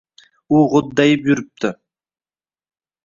U 0.59 0.61
g’o’ddayib 0.71 1.29
yuribdi. 1.31 1.73